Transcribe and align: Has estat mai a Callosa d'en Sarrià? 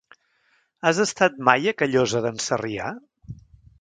Has 0.91 1.01
estat 1.03 1.37
mai 1.49 1.71
a 1.73 1.75
Callosa 1.83 2.23
d'en 2.27 2.41
Sarrià? 2.47 2.89